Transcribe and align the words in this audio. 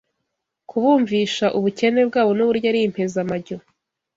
kubumvisha 0.69 1.45
ubukene 1.57 2.01
bwabo 2.09 2.31
n’uburyo 2.37 2.65
ari 2.71 2.79
impezamajyo 2.87 3.57